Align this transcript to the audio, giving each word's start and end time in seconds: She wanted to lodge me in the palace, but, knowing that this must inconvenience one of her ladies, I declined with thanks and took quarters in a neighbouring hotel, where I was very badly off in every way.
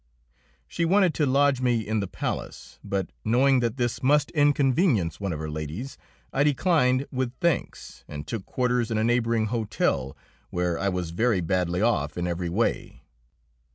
She 0.67 0.83
wanted 0.83 1.13
to 1.13 1.27
lodge 1.27 1.61
me 1.61 1.87
in 1.87 1.99
the 1.99 2.07
palace, 2.07 2.79
but, 2.83 3.11
knowing 3.23 3.59
that 3.59 3.77
this 3.77 4.01
must 4.01 4.31
inconvenience 4.31 5.19
one 5.19 5.31
of 5.31 5.37
her 5.37 5.47
ladies, 5.51 5.95
I 6.33 6.43
declined 6.43 7.05
with 7.11 7.35
thanks 7.39 8.03
and 8.07 8.25
took 8.25 8.47
quarters 8.47 8.89
in 8.89 8.97
a 8.97 9.03
neighbouring 9.03 9.45
hotel, 9.53 10.17
where 10.49 10.79
I 10.79 10.89
was 10.89 11.11
very 11.11 11.39
badly 11.39 11.83
off 11.83 12.17
in 12.17 12.25
every 12.25 12.49
way. 12.49 13.03